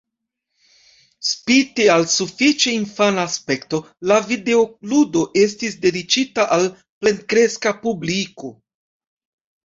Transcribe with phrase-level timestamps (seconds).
[1.31, 3.79] Spite al sufiĉe infana aspekto,
[4.11, 8.51] la videoludo estis dediĉita al plenkreska publiko.